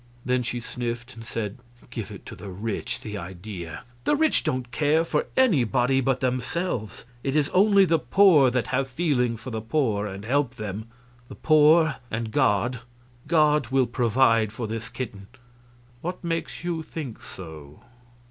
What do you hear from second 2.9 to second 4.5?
the idea! The rich